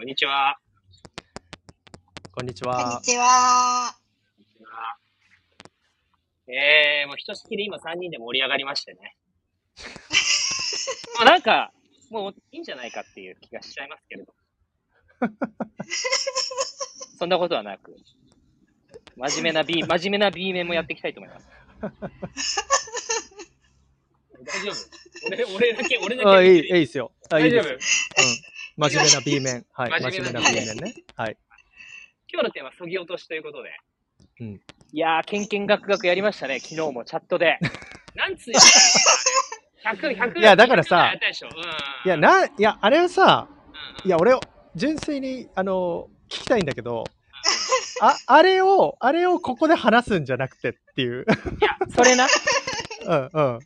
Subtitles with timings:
[0.00, 0.56] こんにちは。
[2.32, 3.00] こんにちこんには。
[3.02, 3.94] ちは。
[4.34, 4.96] こんにちは。
[6.48, 9.14] えー、もうひとしきり今3人で盛り上がりましてね。
[11.20, 11.70] もうなんか、
[12.08, 14.32] もういいんじゃないかっていう気がしちゃいますけれど。
[17.18, 17.94] そんなことはなく、
[19.16, 21.46] 真面目な B、 真面目な B 面もやっていきたいと思います。
[24.44, 24.74] 大丈夫？
[25.26, 26.30] 俺、俺だけ、俺だけ。
[26.30, 27.12] あ、いい、いいですよ。
[27.28, 27.72] あ、いい大丈夫？
[27.72, 27.74] よ。
[27.74, 28.49] うん。
[28.76, 29.66] 真面目な B 面。
[29.72, 30.02] はい。
[30.02, 30.94] 真面目な B 面ね。
[31.14, 31.36] はい。
[32.32, 33.70] 今日のテーマ、そぎ落としということで。
[34.40, 34.60] うん。
[34.92, 37.58] いやー、けんけんがくがくやりましたね、昨日もチャットで。
[38.14, 38.60] なんつうの
[39.92, 40.38] ?100、100。
[40.38, 41.12] いやだからさ。
[42.04, 43.48] いや、な、いや、あれはさ、
[44.04, 44.34] うん、いや、俺、
[44.74, 47.04] 純粋に、あの、聞きたいんだけど、
[48.00, 51.22] あ、あれを、あれをここで話すんじゃなくてっていう。
[51.22, 52.26] いや、それな。
[53.06, 53.58] うん、うん。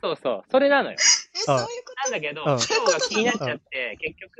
[0.00, 0.96] そうそう、それなのよ。
[1.34, 4.32] え、そういうこなんだけど、うん今日が気になっちゃって、結局、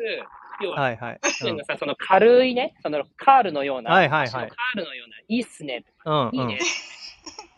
[0.63, 1.21] 要は、はいはい。
[1.67, 6.35] さ、その軽いね、そのカールのような、はいはいはいカールのような、いいっすね、うん、うん。
[6.35, 6.61] いいね、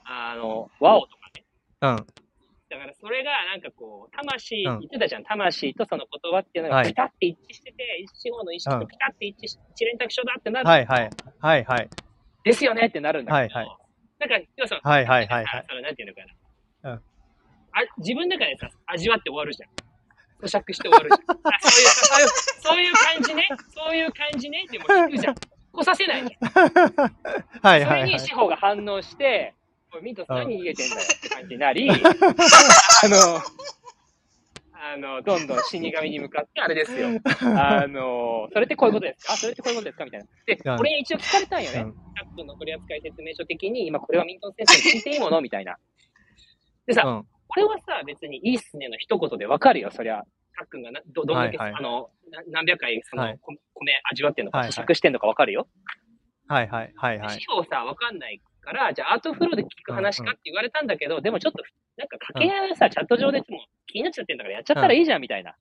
[0.05, 1.44] あの、ワオとかね。
[1.80, 2.06] うん。
[2.70, 11.10] だからそれがなんかこう、魂、うん言ってたじゃん、魂とその言葉っていうのはいがピタって一致してて、一四方の意識とピタって一致し、一連卓書だってなる、はいはい。
[11.40, 11.88] はいはい。
[12.44, 13.78] ですよねってなるんだけど、はいはい
[14.16, 15.64] なんか、要はその、はいはいはいはい。
[15.68, 16.20] そのなんていうのか
[16.82, 16.92] な。
[16.92, 17.13] うんあ
[17.98, 19.70] 自分の中でさ、味わって終わるじゃん。
[20.47, 21.39] 咀嚼して終わるじゃん。
[21.44, 23.48] あそういう、そういう、感じね？
[23.75, 24.64] そういう感じね？
[24.69, 25.34] ってもう聞くじゃん。
[25.72, 26.52] 来させないじゃん。
[27.62, 28.19] はいはいはいそれに。
[28.20, 29.55] 志保が反応して、
[29.92, 31.95] おいミントさん何逃げてんだよって感じになり、あ
[33.08, 33.41] の、
[34.77, 37.08] あの、どんどん死神に向かって、あれですよ。
[37.56, 39.36] あの、それってこういうことですか？
[39.36, 40.05] それってこういうことですか？
[40.05, 40.27] みたいな。
[40.47, 41.80] でうん、俺に一応聞かれたんよね。
[41.80, 45.41] うんタックの取扱説明書的に、今これはミントン先生に聞いていいもの？
[45.41, 45.77] みたいな。
[46.86, 47.27] でさ、うん。
[47.55, 50.22] これはさ、別にいいっすねの一言でわかるよ、そりゃ。
[50.56, 55.66] たっくんがなどどんだけ、はいはいあのな何百回その、はいこ米味わってんのか、はいはい咀嚼してんのかわかるよ？
[56.46, 57.41] はいはいはいはい。
[57.41, 61.62] 司法さ、わかんないから、じゃあアートフローで聞く話かって言われたんだけど、でもちょっと、
[61.96, 63.45] なんか掛け合いはさ、チャット上でも
[63.86, 65.55] 気になっちゃってんだからやっちゃったらいいじゃん、みたいな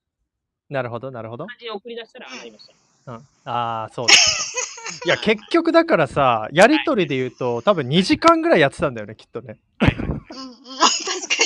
[0.70, 1.46] なるほどなるほど。
[1.46, 2.66] 感じに送り出したら、ああなりまし
[3.06, 3.12] た。
[3.12, 3.18] うん。
[3.44, 5.06] ああ、そうですか。
[5.06, 9.58] いや、結局だからさ、やりとりで言うと、多分2時間ぐらいやってたんだよね、きっとね。
[9.80, 10.20] とうんうん。
[10.20, 11.43] 確か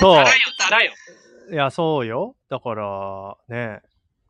[0.00, 0.24] そう。
[1.52, 2.34] いや、そうよ。
[2.48, 3.80] だから、ね、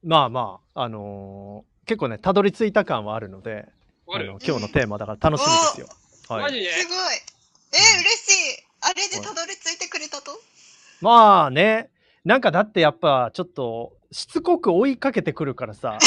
[0.04, 3.64] まあまあ、あのー結構ね、たどり着いた感はあるので、
[4.12, 5.86] あの今日のテーマだから楽しみですよ。
[6.28, 6.42] はい。
[6.42, 6.72] マジで？
[6.72, 6.96] すごい。
[6.96, 8.64] え、嬉しい。
[8.80, 10.32] あれでたどり着いてくれたと？
[11.00, 11.90] まあね、
[12.24, 15.98] なんかだってやっぱちょっとしつこく追いかけてくるからさ、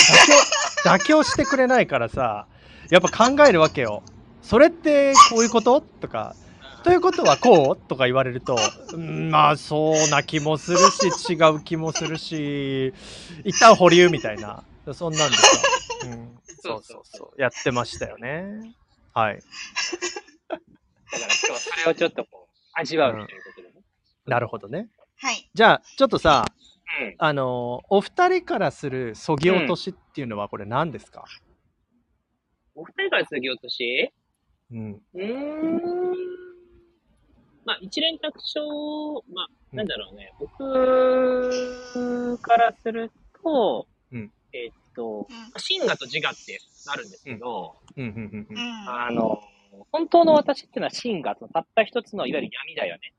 [0.84, 2.48] 妥協 妥協してくれないからさ、
[2.90, 4.04] やっぱ考えるわけよ。
[4.42, 5.80] それってこういうこと？
[5.80, 6.36] とか、
[6.84, 7.88] ということはこう？
[7.90, 8.58] とか言われると、
[8.94, 12.94] うんまあそうな気もするし、違う気もするし、
[13.44, 14.64] 一旦保留みたいな、
[14.94, 15.44] そんなんでさ、
[16.06, 18.74] うん、そうそうそう、やってましたよね。
[19.14, 19.36] はい。
[19.40, 20.60] だから
[21.18, 23.74] 今日はそれをちょっとこう、味わうということでね。
[24.26, 24.88] なるほどね。
[25.18, 25.50] はい。
[25.54, 26.46] じゃあ、ちょっとさ、
[27.02, 27.16] うん。
[27.18, 31.26] あのお二人からするそぎ落としっていうのはこれ何ですか、
[32.74, 34.12] お二人から次ぎ落とし？
[34.72, 36.49] うん、うーん。
[37.70, 40.34] まあ、一連卓書、まあ、なんだろうね。
[40.40, 40.58] 僕
[42.42, 43.12] からする
[43.44, 48.16] と、うんえっと、う真我と自我ってあるんですけど、うん、うん、うん
[48.50, 48.56] うんん。
[48.56, 48.60] うん。
[48.90, 49.44] あの、
[49.92, 53.14] 本当の私っていうのは真我、そのたった一つのいわゆる闇だよね。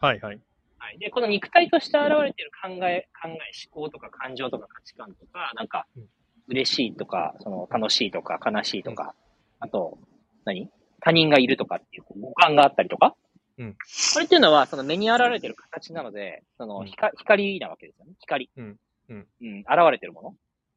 [0.00, 0.40] はいはい。
[0.78, 0.98] はい。
[0.98, 3.38] で、この肉体として現れている考え、考え、思
[3.70, 6.08] 考とか感情とか価値観とか、なんかうん、
[6.48, 9.14] 嬉しいとか、その楽しいとか悲しいとか、
[9.58, 9.98] あと、
[10.46, 10.70] 何？
[11.02, 13.14] 他人がいるとかっていうこう五感があったりとか。
[13.60, 13.76] うん
[14.14, 18.12] これっていうのは、その目に現れている形なので、そのうん光、光なわけですよね。
[18.20, 18.50] 光。
[18.56, 18.78] うん
[19.10, 19.58] うんうん。
[19.60, 20.34] 現れてるもの。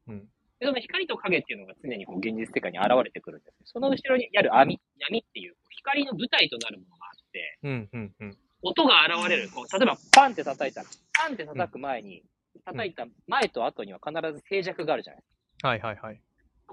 [0.08, 0.28] うん
[0.60, 3.72] で、その光と影っていうのが常にこう現実世界に現れてくるんです。
[3.72, 8.38] その後ろにある網、闇っていう光の舞台となるものがあって、うん、うん、うん。
[8.62, 9.50] 音が現れる。
[9.50, 12.22] こう例えば、パンって叩いたら、パンって叩く前に、
[12.64, 15.68] 叩いた前と後には必ず静寂があるじゃないですか。
[15.68, 16.20] はいはいはい。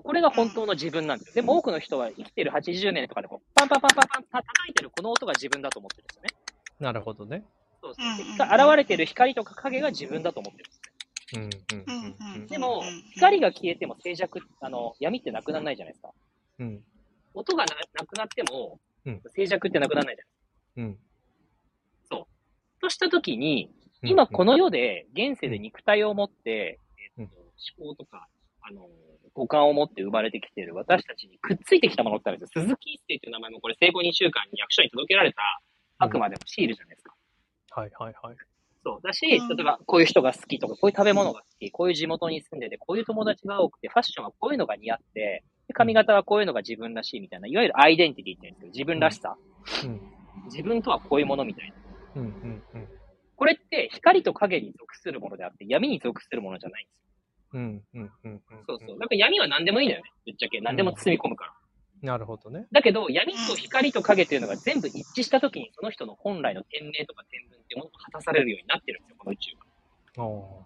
[0.03, 1.35] これが本当の自分なんですよ。
[1.35, 6.29] でも多くの人は生きてる80年とかでこう、パンパンパンパンパン叩いてるこの音が自分だと思ってるんですよね。
[6.79, 7.43] なるほどね。
[7.81, 8.17] そうそう。
[8.17, 10.63] でうんうん現れてる光とか影が自分だと思って
[11.33, 11.83] るんですね。
[11.83, 16.11] うん、うん、うんうんでもうん、光が消えても静寂、あの、闇ってなくならないじゃないですか。
[16.59, 16.83] うん、
[17.33, 20.93] 音がななくなってもうん、静寂ってなくならないじゃないうん。
[20.93, 20.99] で
[22.03, 22.25] すか。
[22.81, 26.79] としたときに、うん今この世で現世で肉体を持って、
[27.17, 27.35] うんえっと、
[27.83, 28.27] 思考とか、
[28.61, 28.87] あの、
[29.33, 32.63] 五感を持って生まれてきている私たちにくっついてきたものってあるんですよ。
[32.63, 35.41] 鈴木一世という名前もこれ生後2週間に役所に届けられた
[35.99, 37.15] あくまでもシールじゃないですか。
[37.71, 38.35] はいはいはい。
[38.83, 38.99] そう。
[39.03, 49.37] だし、うん例えばこういう人が好きとか、こういう食べ物が好き、こういう地元に住んでて、こういう友達が多くて、ファッションはこういうのが似合って、で髪型はこういうのが自分らしいみたいな、いわゆるアイデンティティって言うんですけど、自分らしさ。
[49.85, 50.01] うん。
[50.45, 51.73] 自分とはこういうものみたい
[52.15, 52.21] な。
[52.21, 52.27] うん。
[52.43, 52.63] うん。
[52.73, 52.87] うん。
[53.35, 57.10] これって光と影に属するものであって、闇に属するものじゃないんですよ。
[57.53, 57.83] うん。
[57.93, 58.11] うん。
[58.23, 58.41] うん。
[58.67, 58.99] そうそう。
[58.99, 60.11] だから闇は何でもいいんだよね。
[60.25, 60.61] ぶっちゃけ。
[60.61, 61.53] 何でも包み込むから。
[62.01, 62.67] なるほどね。
[62.71, 69.51] だけど、闇と光と影っていうのが全部一致したときに、その人の本来の天命とか天文っていうものが果たされるようになってるんですよ、この宇宙
[70.17, 70.23] が。
[70.23, 70.65] お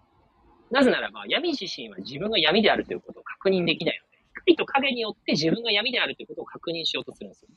[0.70, 7.48] なぜならば、闇自身は自分が闇であるということを確認できないので、光と影によって自分が闇であるということを確認しようとするんですよ。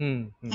[0.00, 0.32] ーうん。
[0.42, 0.52] うん。
[0.52, 0.54] う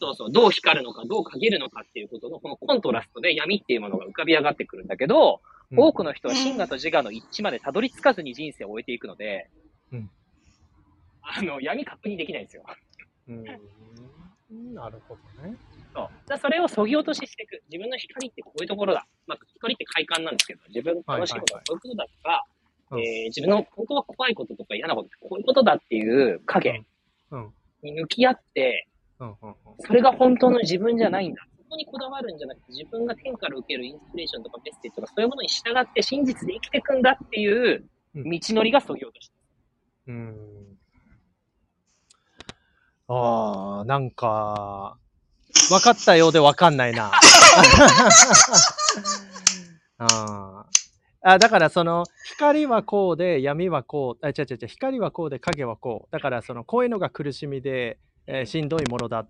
[0.00, 5.40] そうそう、どう光るのか、どう陰るのかっていうことの、このコントラストで闇っていうものが浮かび上がってくるんだけど、
[5.76, 9.50] 多くの人は真我と自我の一致までたどり着かずに人生を終えていくので、
[9.92, 10.10] うん
[11.22, 12.64] あの、闇確認できないんですよ。
[13.28, 13.44] うん。
[14.74, 15.56] なるほどね。
[15.94, 16.08] そう。
[16.26, 17.62] だそれをそぎ落とししていく。
[17.70, 19.06] 自分の光ってこういうところだ。
[19.26, 26.82] まあ、光って快感なんですけど、自分の楽しいことはこういうことだとか、はいはいはいえー自分の本当は怖いこととか嫌なことってこういうことだっていう影
[27.30, 27.52] うん。
[27.82, 28.88] に向き合って、
[29.20, 29.28] うん。
[29.28, 29.54] うん。
[29.80, 31.46] それが本当の自分じゃないんだ。
[31.68, 37.84] そこにこだわるんじゃなくて、自分が天から受けるインスピレーションとかメッセージとかそういうものに従って真実で生きていくんだっていう
[38.14, 39.30] うん道のりがそぎ落とし。
[40.06, 40.34] うん。
[43.08, 44.96] ああ、なんか、
[45.68, 47.12] 分かったようで分かんないな。
[49.98, 50.78] あー
[51.20, 56.12] あ、だからその、光はこうで、闇はこう、あ、違う違う違う、光はこうで、影はこう。
[56.12, 59.26] だからその、こういうのが苦しみで、えーしんどいものだ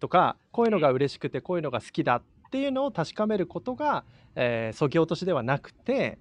[0.00, 4.04] とか、こういうのが嬉しくて、こういうのが好きだっていうのを確かめることが、
[4.34, 6.18] えー、そぎ落としではなくて、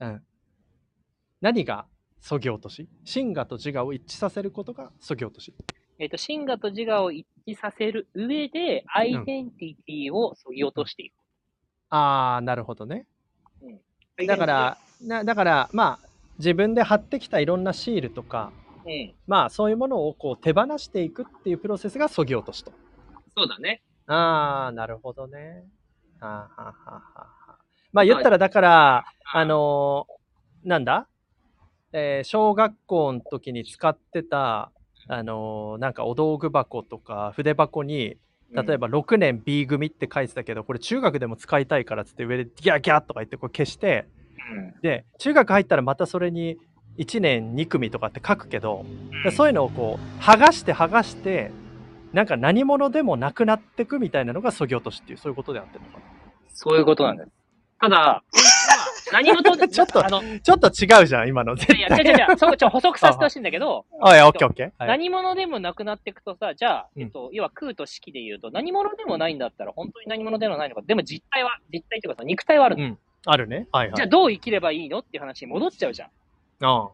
[0.00, 0.22] うん。
[1.40, 1.86] 何が
[2.20, 2.88] そぎ落とし？
[3.04, 5.54] 真我と自我を一致させることがそぎ落とし？
[5.98, 11.14] えっ、と、真我と自我を一致させる上で、アイデンティティをそぎ落としていく。
[11.88, 13.06] ああ、なるほどね。
[14.26, 16.08] だから、なだから、まあ、
[16.38, 18.52] 自分で貼ってきたいろんなシールとか、
[18.86, 19.14] うん。
[19.26, 22.72] まあ、そういうものをこう手放していくっていうプロセスがそぎ落としと。
[23.36, 23.82] そうだね。
[24.06, 25.64] ああ、なるほどね。
[26.20, 27.02] はあ、はあはあは
[27.48, 27.58] あ、
[27.92, 31.06] まあ、言ったら、だから、あのーなんだ？
[31.92, 34.70] えー小学校の時に使ってた、
[35.08, 38.16] あのーなんかお道具箱とか筆箱に、
[38.52, 44.06] 例えば6年 B 組って書いてたけど、これ中学でも使いたいからっつって上でギャーギャーとか言ってこれ消して、
[44.52, 46.56] うん、で、中学入ったらまたそれに
[46.98, 48.84] 1年2組とかって書くけど、
[49.24, 51.50] でそういうのをこう、剥がして剥がして、
[52.12, 55.98] なんか何者でもなくなってくみたいなのがそぎ落としっていう、そういうことであってるのか
[56.48, 57.30] そういうことなんです。
[57.78, 58.22] ただ、
[59.12, 60.40] 何事で、ちょっとあの、いな。
[60.40, 61.54] ちょっと違うじゃん、今の。
[61.54, 61.98] 絶や、対。
[61.98, 64.72] 違う違う違う、そこちょ、補足させてほしいんだけど、あ、いや、オッケーオッケー。
[64.78, 70.82] はい、何者でもなくなっていくとさ、じゃあ、うんえっと、要は空と式で言うと、何者でもないんだったら、本当に何者でもないのか。
[70.82, 72.84] でも実体は、実体っていうかさ、肉体はあるの。
[72.84, 72.98] うん。
[73.26, 73.68] あるね。
[73.70, 73.94] はいはい。
[73.94, 76.08] じゃあ、どう生きればいいのっていう話に戻っちゃうじゃん。
[76.60, 76.90] あ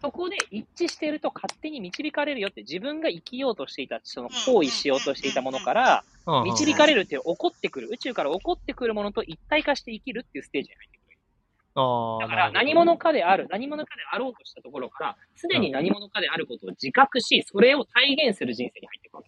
[0.00, 6.04] そこで一致していると勝手に導かれるよって、自分が生きようとしていた、その行為しようとしていたものから、
[6.44, 11.18] 導かれるっていう、起こってくる、宇宙から起こってくるものと一体化して生きるっていうステージに入ってくる。
[11.76, 19.24] あだから、何者かである、何者かであろうとしたところから、すでに何者かであることを自覚し、それを体現する人生に入ってくる。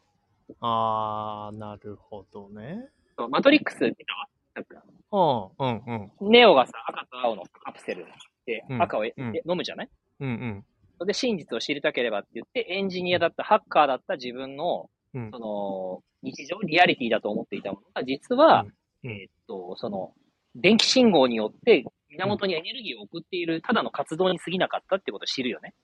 [0.61, 2.89] ああ、なるほどね。
[3.31, 4.15] マトリックスってた？
[4.15, 6.31] わなんか、うん、うん、うん。
[6.31, 8.07] ネオがさ、赤と青のカプセル
[8.47, 9.89] でうん赤をえ、うんえ飲むじゃない？
[10.21, 10.65] うん、うん。
[10.99, 20.15] それで真実を知りたければって言って、エンジニアだった、ハッカーだった自分の、うんその、日常、リアリティだと思っていたものが、実は、うんうんえーっと、その、
[20.55, 25.75] 電気信号によって、源にエネルギーを送っている、ただの活動に過ぎなかったってことを知るよね。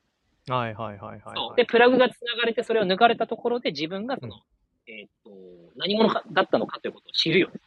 [0.48, 1.56] はいはいはいはい、はい。
[1.56, 4.40] で、プラグが繋がれて、それを抜かれたところで、自分がその、
[4.86, 5.30] えーっと、
[5.76, 7.60] 何者かだったのかということを知るよね。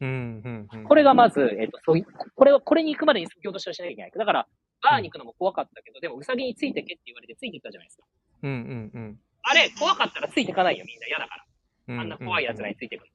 [0.00, 0.84] うん、うん、うん。
[0.84, 2.04] これがまず、えっ、と、そうい
[2.34, 4.12] これを、これに行くまでに先ほどしをしなきゃいけない。
[4.16, 4.46] だから、
[4.82, 8.04] バーに行くのも怖かったけど、でも、ウサギについてけって言われてついてったじゃないですか。
[8.42, 9.20] うん、うん、うん。
[9.42, 11.44] あれ、怖かったらついてかないよ、みんな嫌だから。
[11.88, 13.12] うんあんな怖い奴らについてくる。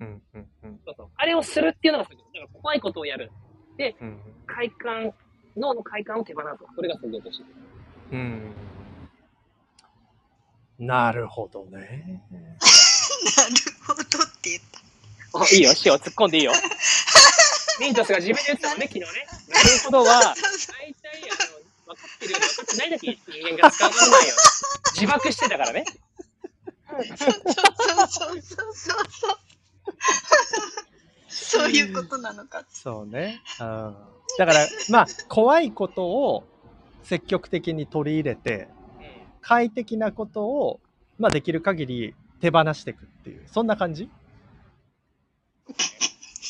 [0.00, 0.80] うん、うん、うん。
[0.84, 1.08] そうそう。
[1.16, 3.30] あれをするっていうのがすごい、だから怖いことをやる。
[3.78, 5.12] うん、快感、
[5.56, 6.46] 脳の快感を手放す。
[6.74, 7.50] それがすごいとしてる。
[8.12, 8.54] うん。
[10.78, 12.22] なるほどね。
[12.30, 12.48] なる
[13.86, 14.04] ほどっ
[14.42, 14.62] て言っ
[15.52, 16.52] いいよ、塩突っ込んでいいよ。
[17.80, 19.06] ミントスが自分で言ってたもんね、 昨日ね。
[19.48, 24.34] なるほどは、大体、あの、分かってるようで分かってないだけ人間が使わないよ。
[24.94, 25.84] 自爆してたからね。
[26.88, 29.38] そうそうそうそうそう。
[31.28, 32.64] そういうことなのか。
[32.72, 33.42] そうね。
[33.60, 33.96] うん。
[34.38, 36.44] だから、まあ、怖いことを
[37.04, 38.68] 積極的に取り入れて、
[39.42, 40.80] 快適なことを、
[41.18, 44.10] まあ、できる限り手放していくっていう、そんな感じ？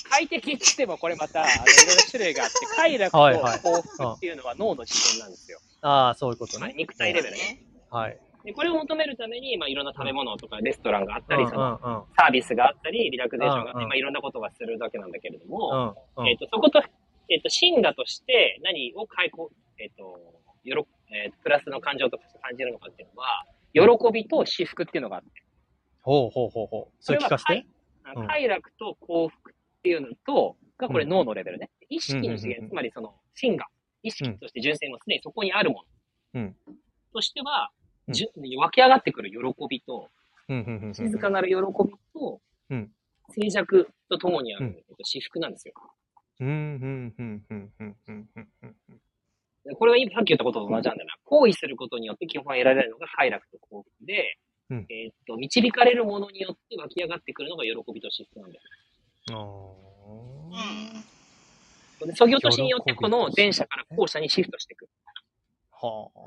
[0.08, 5.58] 快適って言ってもこれまた、あのいろいろ種類があって、 快楽と幸福っていうのは脳の視点なんですよ。
[5.82, 6.74] ああ、そういうことね。
[6.76, 7.62] 肉体レベルね。
[7.90, 8.18] はい。
[8.44, 15.96] で、これを求めるために、まあ、いろんな食べ物とかレストランがあったり、そのうんサービスがあったり、リラクゼーションがあって、まあ、いろんなことがするだけなんだけれども、
[16.28, 16.80] えっ、と、そこと、
[17.28, 20.20] えっ、と、真我として何を解放、えっ、と、
[20.62, 23.46] よろ、えープラスの感情として感じるのかっていうのは、
[23.98, 25.28] 喜びと至福っていうのがあって、
[26.02, 26.94] ほうほうほうほう。
[27.00, 27.66] それ聞かせて。
[28.24, 31.70] 快楽と幸福っていうのと、がこれ脳のレベルね。
[31.88, 33.66] 意識の次元、つまりその真が、
[34.02, 35.84] 意識として純粋もすでにそこにあるも
[36.34, 36.40] の。
[36.42, 36.56] うん、
[37.12, 37.70] としては、
[38.08, 40.10] 湧き上がってくる喜びと、
[40.92, 42.40] 静かなる喜びと、
[43.30, 45.74] 静寂とともにある、えっと、私服なんですよ。
[46.40, 48.56] うん、うん、うん、うん、うん、うん
[49.74, 51.16] これはさっき言ったことと同じなんだよな。
[51.24, 58.62] 行為することによって基本は得られるのが快楽と幸福で、うんえーっと、導かれるものによって湧き上がってくるのが喜びと至福なんだよ。
[59.30, 64.88] あーで、そぎ落としによってこの前者から後者にシフトしていく。
[65.72, 66.20] はあ。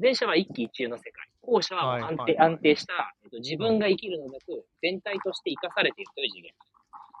[0.00, 1.28] 前者は一喜一憂の世界。
[1.42, 6.52] 後者は安定,、はいはい安定した、えっと、自分が生きるのなく、全体として生かされているという次元。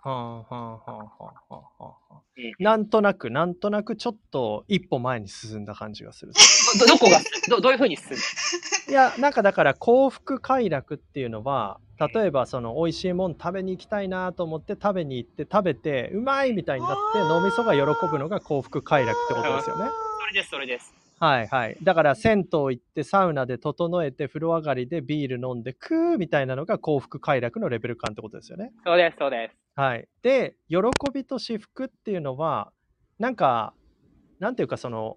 [0.02, 2.05] はあはあはあはあはあ
[2.58, 6.32] なんとなく、なんとなくちょっと一歩前に進んだ感じがする。
[6.78, 8.16] ど、どこが、ど、どういうふうに進む？
[8.92, 11.80] いや、なんかだから幸福快楽っていうのは、
[12.14, 19.90] 例えばその美味しいもん食べに行きたいなと思って食べに行って食べてうまいみたいになって脳みそが喜ぶのが幸福快楽ってことですよね。
[20.20, 21.05] それです、それです。
[21.18, 21.76] はいはい。
[21.82, 28.72] だから銭湯行ってサウナで整えて風呂上がりでビール飲んでクーみたいなのが幸福快楽のレベル感ってことですよね。
[28.84, 29.56] そうです、そうです。
[29.80, 30.08] はい。
[30.22, 30.78] で、喜
[31.12, 32.72] びと至福っていうのは、
[33.18, 33.72] なんか、
[34.40, 35.16] なんていうかその、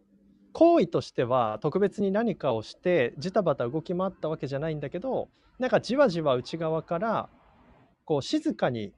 [0.53, 5.29] 行為としては特別に何かをしてジタバタ動き回ったわけじゃないんだけど、
[5.59, 7.29] なんかじわじわ内側から、
[8.05, 8.93] こう静かに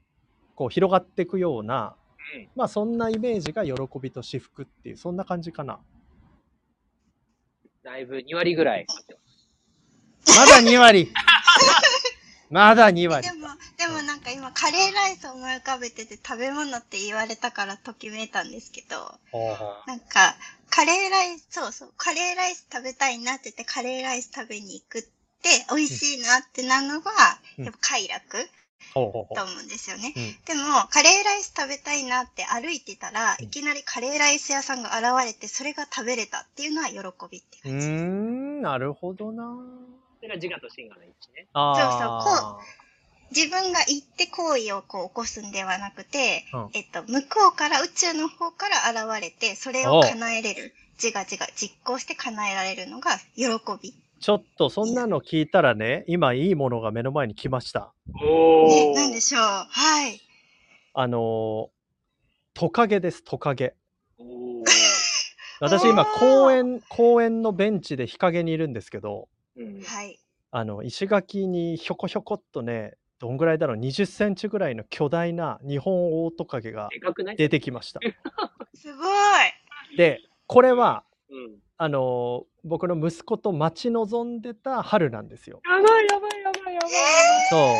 [0.54, 1.96] こう広がっていくような、
[2.36, 5.80] うんまあそんなイメージが喜びと至福っていう、そんな感じかな。
[7.82, 8.86] だいぶ2割ぐらい。
[10.36, 11.12] まだ2割
[12.50, 13.34] まだ2割で。
[13.34, 19.18] も、でもなんか今カレーライスを思い浮かべてて食べ物って言われたからときめいたんですけど、
[19.86, 20.36] なんか、
[20.70, 25.08] カレーライス、そうそう、カレーライス食べたいなって言ってカレーライス食べに行くって、
[25.70, 27.12] 美味しいなってなるのが、
[27.58, 27.64] うん。
[27.64, 28.36] やっぱ快楽。
[28.36, 28.61] ほうほうほ
[28.94, 29.24] と思
[29.60, 30.14] うんですよね。
[30.46, 36.96] でも、カレーライス食べたいなって歩いてたら、うんいきなりカレーライス屋さんが現れて、それが食べれたっていうのは喜
[37.30, 37.88] びって感じです。
[37.88, 39.44] ん、なるほどな。
[40.16, 41.46] それが自我と真我の位置ね。
[41.54, 42.58] あ
[43.34, 50.74] 自分が行って行為をこう起こすんではなくて、うんえっと、向こうから宇宙の方から現れて、それを叶えれる。
[51.02, 53.46] 自我自我、実行して叶えられるのが喜
[53.82, 53.94] び。
[54.22, 57.92] ちょっとそんなの聞いたらね、今いいものが目の前に来ました。
[58.14, 59.42] おね、なんでしょう？
[59.42, 60.20] はい。
[60.94, 61.68] あのー
[62.54, 63.74] トカゲです、トカゲ。
[65.58, 70.20] 私今公園、公園のベンチで日陰にいるんですけど、うんはい。
[70.50, 76.90] あの、石垣にひょこひょこっとね、どんぐらいだろう、20センチぐらいの巨大な日本オオトカゲが
[77.36, 78.00] 出てきました。
[78.74, 79.96] すごい。
[79.96, 81.61] で、これは、うん。
[81.82, 85.60] あのー僕の息子と待ち望んでた春なんですよ。
[85.68, 86.90] やばいやばいやばいやばい。
[87.50, 87.74] そ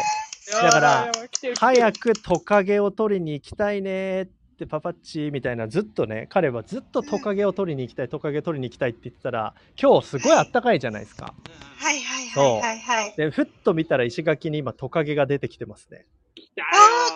[0.58, 0.60] う。
[0.60, 1.12] だから
[1.56, 4.26] 早くトカゲを取りに行きたいねっ
[4.58, 11.32] てパパッチみたいなずっとね彼はずっとトカゲを取りに行きたいトカゲを取りに行きたいって言ってたら今日すごいあったかいじゃないですか
[11.76, 13.14] はいはいはいはいはい。
[13.16, 16.06] でふっと見たら石垣に今トカゲが出てきてますね
[16.58, 16.64] あ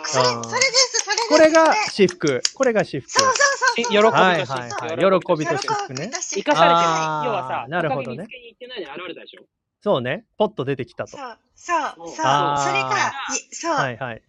[0.04, 0.18] あ、そ
[0.54, 0.95] れです。
[1.28, 3.92] これがそれ至福これが至福そうそうそうそう。
[3.92, 5.20] 喜びとはい至福はいはい。
[5.22, 7.26] 喜びと至福ね生かされてない。
[7.26, 8.16] 要はさ、なるほどね。
[8.18, 9.42] トカゲ見つけに行ってないで現れたでしょ。
[9.82, 10.24] そうね。
[10.36, 11.16] ポッと出てきたと。
[11.16, 12.08] そう、そう、そう。
[12.08, 13.12] それが、
[13.50, 14.22] いそう、はいはい。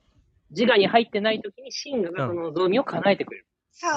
[0.51, 3.47] 自我に入ってない時に真我がその望みを叶えてくれる。
[3.71, 3.93] そう、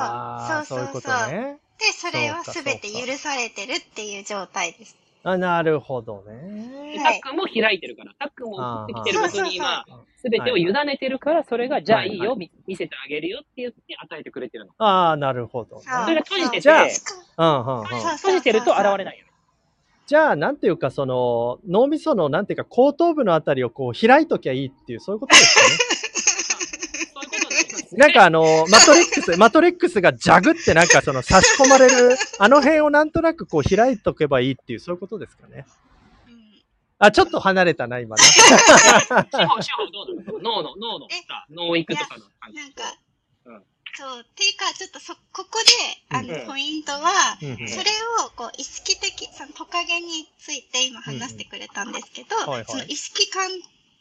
[0.46, 0.80] そうそうそう。
[0.80, 1.32] いうことそう。
[1.32, 1.58] ね。
[1.78, 4.96] で、それはすべて許されてるっていう状態です。
[5.22, 9.84] あなるほどでねタックンも開いてるから、タックンも送ってきてることに今、
[10.16, 14.72] すべてを委ねてるから、それが、じゃあいいよ、見せてあげるよって言って与えてくれてるの。
[14.78, 15.76] ああなるほど。
[15.76, 16.68] ねそれが閉じてて
[18.18, 19.30] 閉じてると現れないよね。
[20.06, 25.99] じゃあ、なんていうか、その、脳みその、なんていうか、後頭部のあたりをこう、開いときゃいいっていう、そういうことですかね。
[27.92, 35.66] なんかあの、マトリックス、 マトリックスがジャグってなんかその差し込まれる、 あの辺をなんとなくこう開いとけばいいっていう、そういうことですかね。
[36.28, 36.62] うん。
[36.98, 38.22] あ、ちょっと離れたな、今な。
[38.22, 40.38] 司法、どうなの？
[40.38, 41.16] 脳の、脳のえ？
[41.26, 42.58] さ、脳育とかの感じ。
[42.58, 42.82] なんか、
[43.46, 43.64] うん。
[43.94, 47.56] そう、っていうか、ちょっとそ、ここで、あの、うんポイントは、それ
[48.24, 52.64] を、こう、意識的、そのトカゲについて今話してくれたんですけど、はいはい。
[52.68, 53.50] その意識観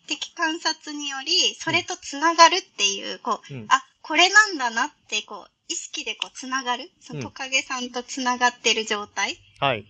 [0.09, 6.89] 的観察により、それとつながるっていう、こう、うんあ、これなんだなって、こう、意識でこう、つながる。
[6.99, 9.37] そのうんトカゲさんとつながってる状態。
[9.59, 9.85] はい。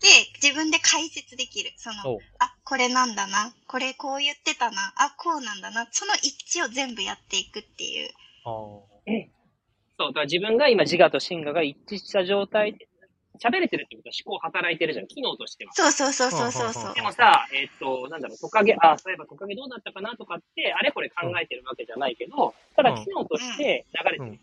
[0.00, 0.08] で、
[0.42, 1.72] 自分で解説できる。
[1.76, 3.54] その、おあ、これなんだな。
[3.66, 4.92] これこう言ってたな。
[4.96, 5.88] あ、こうなんだな。
[5.90, 8.10] その一致を全部やっていくっていう。
[8.44, 9.36] あー
[9.98, 12.88] そう、だから自分が今自我と真我が一致した状態で、
[13.36, 15.72] 喋れてるってことは思考働いてるじゃん、機能としては。
[15.72, 16.94] そうそうそうそうそうそう。
[16.94, 24.40] でもさ、えっと、なんだろう、トカゲ、あ、そういえばトカゲどうなったかなとかって、あれこれ考えてるわけじゃないけど、ただ機能として流れてる、ね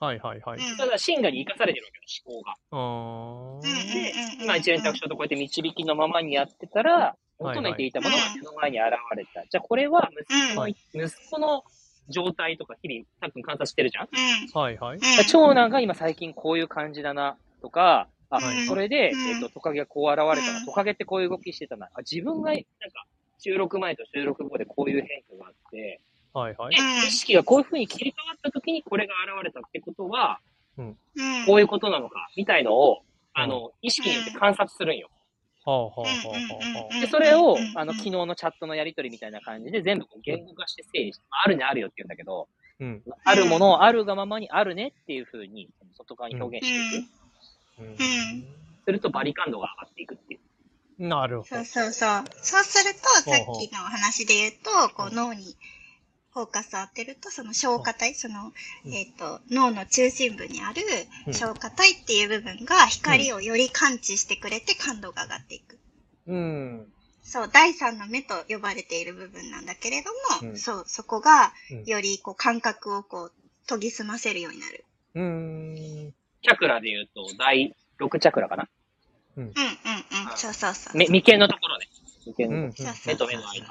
[0.00, 0.60] はいはいはい。
[0.60, 3.92] うんただ真我に生かされてるわけよ、思考が。
[3.92, 4.12] で
[4.44, 9.46] 今一連卓上とこうやって導きのままにやってたら、はい求めていたものが目の前に現れた。
[9.48, 11.62] じゃあこれは息子の、はい息子の
[12.08, 14.60] 状態とか日々、たっくん観察してるじゃんうん。
[14.60, 14.98] はいはい。
[14.98, 15.02] うん。
[15.28, 19.20] 長男が今最近こういう感じだな、とか、あ、はいそれで、うん。
[19.28, 20.66] えっと、トカゲがこう現れたな、うん。
[20.66, 22.66] トカゲってこういう動きしてたな、あ自分が、なんか、
[23.38, 26.00] 収録前と収録後でこういう変化があって、
[26.34, 26.74] はいはい。
[27.06, 30.40] 意識がこういう風に切り替わった時にこれが現れたってことは、
[30.76, 30.96] うん。
[31.46, 35.08] こういうことなのか、みたいのを、あの、意識によって観察するんよ。
[35.64, 42.48] はあはあはあはうんで、それをうん、あの、昨日のチャットのやりとりみたいな感じで全部こう言語化して整理して、まああるね、あるよって言うんだけど、
[42.80, 42.84] あ。
[42.84, 43.02] うん。
[43.24, 47.17] あるものをあるがままにあるねっていう風に、外側に表現していく。
[48.84, 50.40] するとバリ感度が上がっていくっていう。
[51.00, 51.08] うん。
[51.08, 51.64] なるほどそう。
[51.64, 52.24] そうそう。
[52.42, 55.56] そうすると、さっきの話で言うと、こう脳に
[56.32, 58.52] フォーカスを当てると、その消化体、その、
[58.84, 60.82] うんえっ、と、脳の中心部にある
[61.26, 65.78] うん消化体っていう部分が光をより感知してくれて感度が上がっていく。
[66.26, 66.92] うん。
[67.22, 70.10] そう、第三の目と呼ばれている部分なんだけれど
[70.42, 73.32] も、うんそう、そこがうんよりこう感覚をこう
[73.66, 74.84] 研ぎ澄ませるようになる。
[75.14, 76.14] うん。
[76.42, 78.68] チャクラで言うと、第6チャクラかな？
[79.36, 79.52] うんうんうん。
[80.36, 80.96] そうそうそう。
[80.96, 81.86] 目眉間のところね。
[82.26, 82.72] 眉間のうん。
[82.72, 83.66] そうそう目と目の間。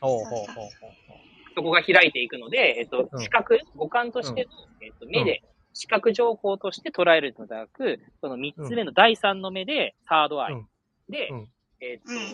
[0.00, 1.16] ほうほうほうほう。
[1.54, 4.48] そこが開いていくので、えっとう、ん視覚、五感としての、
[4.80, 10.66] えっと、目で、視覚情報として捉えるのではなく、その三つ目の第三の目で、サードアイうん
[11.08, 11.48] でうん、
[11.80, 12.32] えっうん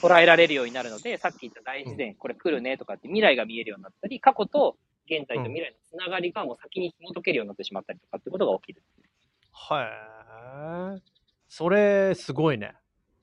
[0.00, 4.76] と、捉えられるようになるので、さっき言った大自然、これ来るねとかって未来が見えるようになったり、過去と
[5.10, 8.82] 現在と未来のつながりがもう先に紐解けるようになってしまったりとかってことが起きる。
[9.70, 11.02] へえ。
[11.48, 12.74] それ、すごいね。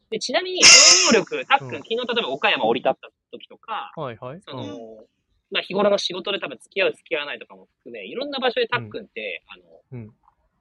[0.10, 4.42] で、ちなみに、その能力、たっくん、うん昨日例えば岡山降り立った時とか、はいはい。
[4.46, 4.66] その、う
[5.04, 5.06] ん
[5.50, 9.64] まあ日頃の仕事で多分付き合う付き合わないとかも含め、いろんな場所でたっくんって、あの、
[10.02, 10.12] うん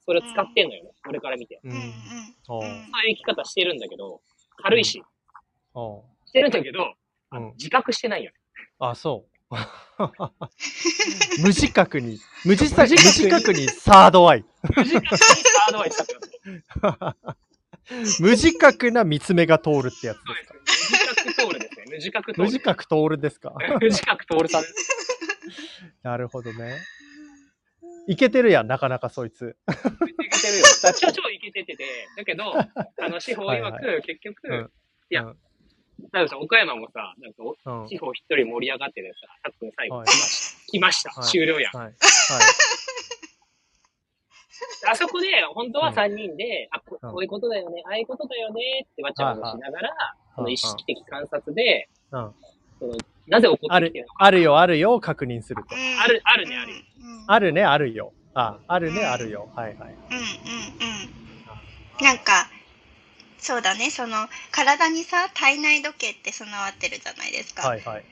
[0.07, 1.61] それを使ってんのよね、俺から見て。
[1.65, 1.85] ううんうんん。
[2.45, 2.77] そういう
[3.09, 4.21] 生き方してるんだけど、
[4.63, 5.03] 軽いし、
[5.75, 6.95] あしてるんだけど、
[7.31, 7.39] あ。
[7.39, 7.53] うん。
[7.59, 8.37] 自覚してないよね。
[8.79, 9.36] あ、そう。
[11.41, 14.45] 無自覚に、無自覚無自覚にサードアイ。
[14.77, 16.15] 無自覚にサードアイ使って
[16.83, 17.17] ま
[17.89, 18.23] す。
[18.23, 20.55] 無自覚な見つめが通るってやつですか？
[20.55, 20.91] です。
[20.91, 21.85] 無自覚通るですね。
[21.89, 22.43] 無自覚通る。
[22.43, 23.55] 無自覚通るですか？
[23.81, 24.65] 無自覚通るさん。
[26.03, 26.79] なるほどね。
[28.09, 29.57] いけてるやん、なかなかそいつ。
[29.69, 30.65] いけてるよ。
[31.01, 31.85] 超超いけててて、
[32.17, 32.69] だけど、あ
[33.09, 34.71] の、司法曰はいく、結局、うん
[35.09, 35.33] いや
[35.99, 37.89] うんだからさ、岡山もさ、なんかお、うん。
[37.89, 40.67] 司法一人盛り上がっててさ、たっくん最後はい来ました。
[40.73, 41.11] 来ました。
[41.11, 41.77] はい終了やん。
[41.77, 41.87] はい。
[41.87, 41.95] はい。
[44.89, 49.91] あそこで、本当は3人で、あこ、うんこういうことだよね、ああいうことだよねってわちゃわちゃしながら、
[50.35, 52.35] そのい意識的観察で、うん。
[52.79, 54.25] そのなぜ起こあるってきてるの、か。
[54.25, 55.75] あるよ、あるよを確認すると。
[55.75, 56.79] うんある、あるね、あるよ。
[56.99, 58.13] うんあるね、あるよ。
[58.35, 59.49] あ、あるね、あるよ。
[59.55, 59.79] はいはい。
[59.79, 59.95] うんうんう
[62.03, 62.05] ん。
[62.05, 62.49] なんか、
[63.39, 67.63] そうだね、その、体にさ、体内時計って備わってるじゃないですか。
[67.63, 68.05] はいはい。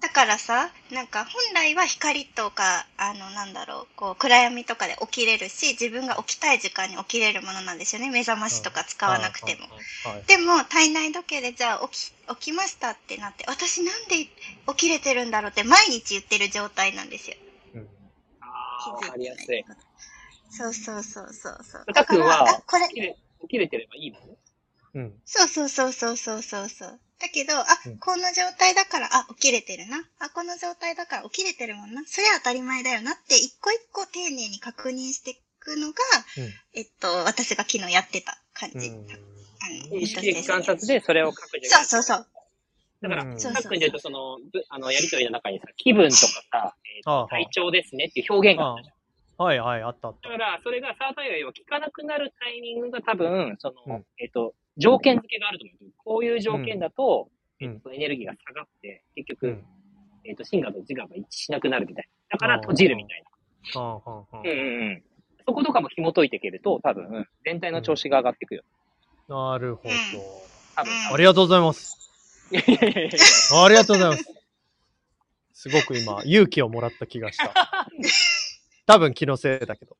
[0.00, 8.10] だからさ、なんか本来は光とか、あの、なんだろう、こう、暗闇とかで起きれるし、自分が起きたい時間に起きれるものなんですよね。
[8.10, 9.68] 目覚ましとか使わなくても。
[10.04, 10.24] はい。
[10.26, 14.30] でも、体内時計でじゃあ起き、起きましたってなって、私なんで起
[14.76, 17.36] きれてるんだろうって毎日言ってる状態なんですよ。
[17.74, 17.88] うん
[18.40, 19.64] ああ、わかりやすい。
[20.50, 21.86] そうそうそうそうそう。
[21.94, 24.36] たっくんはあこれ起、きれ起きれてればいいもんね。
[24.94, 25.14] うん。
[25.24, 27.00] そうそうそうそうそうそうそう。
[27.20, 29.98] だけど、あうん、この状態だから、あ、起きれてるな。
[30.18, 32.02] あ、この状態だから起きれてるもんな。
[32.06, 35.98] それは当たり前だよなって、一個一個丁寧に確認していくのが、
[36.74, 38.88] えっと、私が昨日やってた感じ。
[38.88, 39.06] うん。
[39.60, 42.26] あの意識的観察でそれを書くじゃそうそうそう。
[43.02, 48.94] だから、うんそうたっくんで言うと、その、ぶあの、やりとりの中にさ、気分とかさ、えー体調ですねっていう表現があったじゃん。
[49.42, 50.36] はいはい、あったあっただ。
[50.36, 55.92] から、それがサータイヤは効かなくなるタイミングが多分、その、うんえっ、と、条件付けがあると思う。
[55.96, 59.64] こういう条件だと、うんえっ、と、エネルギーが下がって、結局、うん。
[60.24, 62.36] えっ、と、真我と自我が一致しなくなるみたいな。
[62.36, 63.22] だから閉じるみたい
[63.74, 64.40] はあはあはな。
[64.40, 65.02] うんうんうん。
[65.46, 68.62] そことかも紐解いていけると、多分、全体の調子が上がっていくよ。
[69.28, 69.52] あ。
[69.52, 69.90] なるほど。
[70.76, 70.92] 多分。
[71.14, 71.98] ありがとうございます。
[72.50, 74.24] いやいやいやいやありがとうございます。
[75.52, 77.52] すごく今、勇気をもらった気がした。
[78.86, 79.96] 多分気のせいだけど。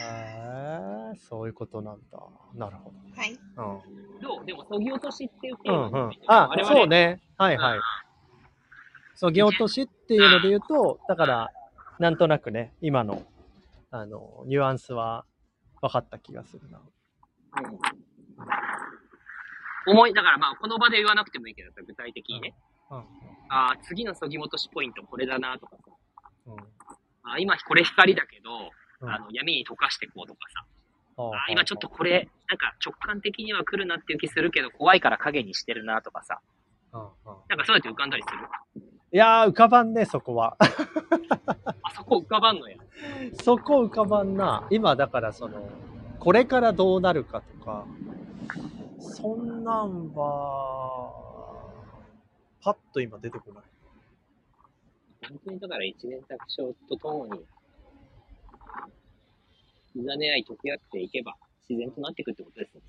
[0.00, 2.18] あーそういうことなんだ。
[2.54, 3.38] なるほはい。
[3.56, 3.82] ど。
[4.20, 4.44] どう？
[4.44, 5.74] でも、そぎ落としっていうテうん。
[5.74, 6.12] ーマうんうん。
[6.26, 7.20] あそうね。
[7.36, 7.80] はいはい。
[9.14, 11.50] そぎ落としっていうので言うと、だから、
[11.98, 13.22] なんとなくね、今の、
[13.90, 15.24] あの、ニュアンスは
[15.80, 16.78] 分かった気がするな。
[16.78, 16.84] うん
[19.90, 22.54] 思い、だからまあ、この場で言わなくてもいいけどさ、具体的にね。
[22.90, 22.98] うん。
[23.48, 25.82] ああ、次のそぎ落としポイントこれだなとかさ。
[26.46, 26.56] うん。
[27.22, 30.64] あー今これ光だけど、うんあの闇に溶かしていこうとかさ。
[31.20, 36.40] あ今ちょっとこれ、なんか直感的には来るなっていう気するけど、怖いから影にしてるなとかさ。
[36.92, 37.08] うんうん
[37.48, 38.82] なんかそうやって浮かんだりする？
[39.10, 40.56] いやー、浮かばんね、そこは。
[40.60, 42.76] あそこ浮かばんのや。
[43.42, 44.66] そこ浮かばんな。
[44.70, 45.68] 今、だからその、
[46.20, 47.86] これからどうなるかとか、
[49.00, 51.72] そんなんは、
[52.60, 53.64] パッと今出てこない。
[55.28, 57.44] 本当にだから一年卓勝とともに、
[59.98, 61.34] いざね合い溶け合っていけば、
[61.68, 62.82] 自然となっていくってことですね。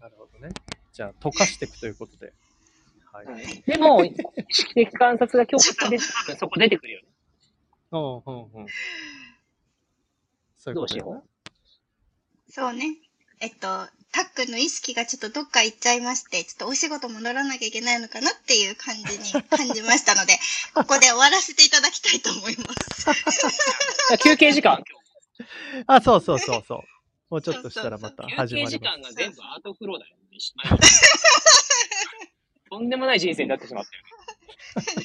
[0.00, 0.52] なるほどね。
[0.92, 2.32] じゃあ、溶かしていくということで。
[3.12, 3.62] はい。
[3.62, 4.14] でも、意
[4.50, 7.08] 識的観察が強化されて、多 分そこ出てくるよね。
[7.92, 8.66] うん、うん、うん。
[10.56, 11.22] そういうことだよね
[12.50, 12.96] そうね。
[13.40, 13.58] えっと、
[14.10, 20.38] たっくんの意識がちょっとどっか行っちゃいまして、ちょっとお仕事戻らなきゃいけないのかなっていう感じに 感じましたので、
[20.74, 24.18] ここで終わらせていただきたいと思います。
[24.18, 24.82] 休憩時間、
[25.86, 26.80] あ、そうそうそうそう。
[27.30, 28.98] もうちょっとしたらまた休始ま憩時ります。
[28.98, 30.22] 間が全部アートフローだよね。
[32.70, 34.08] とんでもない人生になってしまったよね。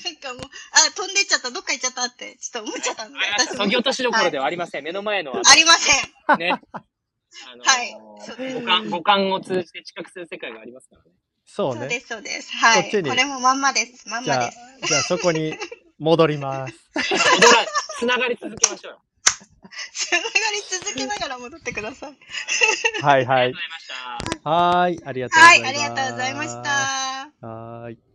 [0.03, 3.19] なんかもう、あ、飛んでっちゃった、どっか行っちゃったって、ちょっと思っちゃったんで、
[3.57, 4.83] そぎ落としどころではありません。
[4.83, 6.39] 目の前の、ありません。
[6.39, 6.61] ね。
[7.51, 7.89] あのはい
[8.25, 11.11] そうです五感、五感を通じて知覚する世界がありますからね。
[11.45, 11.81] そうね。
[11.81, 12.51] そうです、そうです。
[12.53, 12.83] はい。
[12.83, 14.07] こっちにこれもまんまです。
[14.07, 15.55] まんじゃあまです。、じゃあそこに
[15.97, 16.73] 戻ります。
[16.93, 17.65] 戻ら、
[17.97, 19.01] つながり続けましょうよ。
[20.17, 22.17] ながり続けながら戻ってください。
[23.01, 23.53] はいはい。
[24.43, 25.63] はい、ありがとうございました。
[25.63, 27.47] はい、ありがとうございました。
[27.47, 28.12] はい。